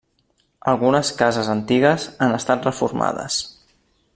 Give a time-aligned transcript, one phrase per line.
[0.71, 3.39] Algunes cases antigues han estat reformades.